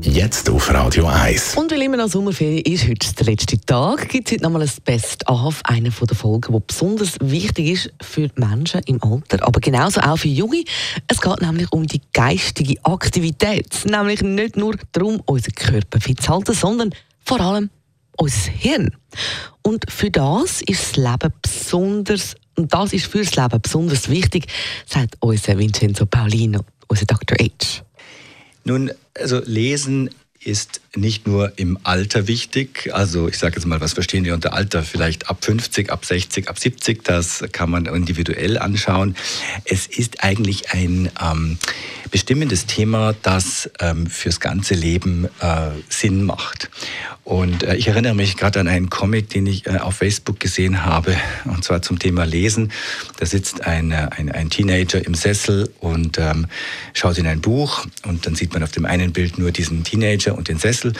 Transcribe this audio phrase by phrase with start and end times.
[0.00, 1.56] Jetzt auf Radio 1.
[1.56, 4.70] Und weil immer noch Sommerferien ist, heute der letzte Tag, gibt es heute nochmal ein
[4.84, 10.16] Best-of, eine der Folgen, die besonders wichtig ist für Menschen im Alter, aber genauso auch
[10.16, 10.62] für Junge.
[11.08, 13.84] Es geht nämlich um die geistige Aktivität.
[13.86, 16.90] Nämlich nicht nur darum, unseren Körper fit zu halten, sondern
[17.24, 17.68] vor allem
[18.16, 18.96] unser Hirn.
[19.62, 24.46] Und für das ist das Leben besonders, und das ist fürs Leben besonders wichtig,
[24.86, 27.36] sagt unser Vincenzo Paulino, unser Dr.
[27.40, 27.87] H.
[28.64, 30.10] Nun, also lesen
[30.44, 32.90] ist nicht nur im Alter wichtig.
[32.92, 34.82] Also ich sage jetzt mal, was verstehen wir unter Alter?
[34.82, 37.02] Vielleicht ab 50, ab 60, ab 70.
[37.02, 39.16] Das kann man individuell anschauen.
[39.64, 41.58] Es ist eigentlich ein ähm,
[42.10, 46.70] bestimmendes Thema, das ähm, fürs ganze Leben äh, Sinn macht.
[47.24, 50.84] Und äh, ich erinnere mich gerade an einen Comic, den ich äh, auf Facebook gesehen
[50.84, 52.72] habe, und zwar zum Thema Lesen.
[53.18, 56.46] Da sitzt ein, äh, ein, ein Teenager im Sessel und ähm,
[56.94, 60.36] schaut in ein Buch und dann sieht man auf dem einen Bild nur diesen Teenager
[60.36, 60.92] und den Sessel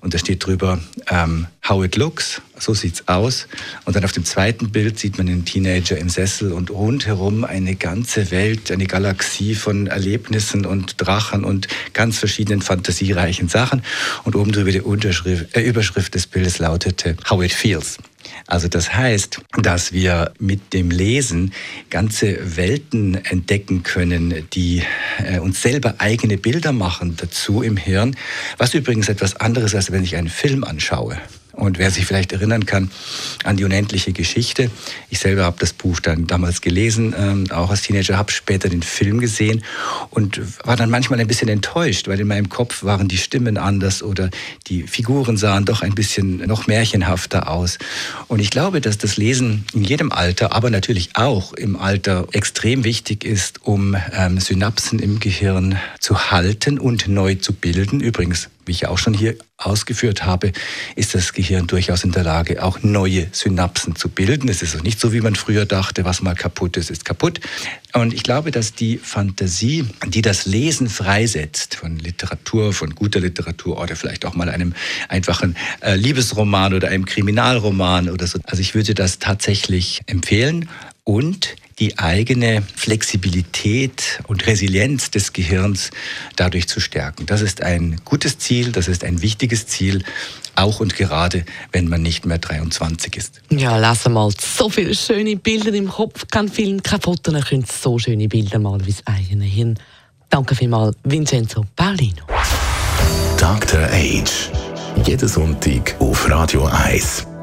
[0.00, 0.78] und da steht drüber
[1.10, 3.46] ähm, How it looks, so sieht's aus.
[3.84, 7.74] Und dann auf dem zweiten Bild sieht man den Teenager im Sessel und rundherum eine
[7.74, 13.82] ganze Welt, eine Galaxie von Erlebnissen und Drachen und ganz verschiedenen fantasiereichen Sachen.
[14.24, 17.98] Und oben drüber die Unterschrift, äh, Überschrift des Bildes lautete How it feels.
[18.46, 21.52] Also das heißt, dass wir mit dem Lesen
[21.90, 24.82] ganze Welten entdecken können, die
[25.18, 28.16] äh, uns selber eigene Bilder machen dazu im Hirn,
[28.56, 31.18] was übrigens etwas anderes ist, als wenn ich einen Film anschaue.
[31.58, 32.88] Und wer sich vielleicht erinnern kann
[33.42, 34.70] an die unendliche Geschichte,
[35.10, 38.82] ich selber habe das Buch dann damals gelesen, ähm, auch als Teenager, habe später den
[38.82, 39.64] Film gesehen
[40.10, 44.04] und war dann manchmal ein bisschen enttäuscht, weil in meinem Kopf waren die Stimmen anders
[44.04, 44.30] oder
[44.68, 47.78] die Figuren sahen doch ein bisschen noch märchenhafter aus.
[48.28, 52.84] Und ich glaube, dass das Lesen in jedem Alter, aber natürlich auch im Alter extrem
[52.84, 57.98] wichtig ist, um ähm, Synapsen im Gehirn zu halten und neu zu bilden.
[57.98, 60.52] Übrigens wie ich auch schon hier ausgeführt habe,
[60.94, 64.48] ist das Gehirn durchaus in der Lage, auch neue Synapsen zu bilden.
[64.48, 67.40] Es ist auch nicht so, wie man früher dachte, was mal kaputt ist, ist kaputt.
[67.94, 73.80] Und ich glaube, dass die Fantasie, die das Lesen freisetzt von Literatur, von guter Literatur
[73.80, 74.74] oder vielleicht auch mal einem
[75.08, 80.68] einfachen äh, Liebesroman oder einem Kriminalroman oder so, also ich würde das tatsächlich empfehlen
[81.04, 85.90] und die eigene Flexibilität und Resilienz des Gehirns
[86.36, 87.26] dadurch zu stärken.
[87.26, 90.02] Das ist ein gutes Ziel, das ist ein wichtiges Ziel,
[90.56, 93.42] auch und gerade, wenn man nicht mehr 23 ist.
[93.50, 97.64] Ja, lass mal so viele schöne Bilder im Kopf, kein Film, kein Foto, dann können
[97.64, 99.78] so schöne Bilder malen wie das eigene Hirn.
[100.30, 102.24] Danke vielmals, Vincenzo Paulino.
[103.38, 103.84] Dr.
[103.84, 104.50] Age.
[105.06, 107.37] Jeden Sonntag auf Radio 1.